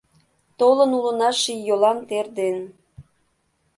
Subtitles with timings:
[0.59, 2.57] Толын улына ший йолан тер ден-